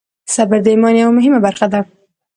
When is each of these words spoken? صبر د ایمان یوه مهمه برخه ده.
صبر 0.35 0.57
د 0.63 0.67
ایمان 0.73 0.95
یوه 1.01 1.13
مهمه 1.17 1.39
برخه 1.45 1.67
ده. 1.73 1.79